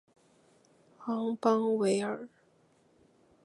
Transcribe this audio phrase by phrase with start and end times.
[1.05, 2.27] 昂邦维尔。